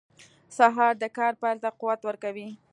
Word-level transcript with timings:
سهار 0.57 0.93
د 1.01 1.05
کار 1.17 1.33
پیل 1.41 1.57
ته 1.63 1.69
قوت 1.79 1.99
ورکوي. 2.05 2.47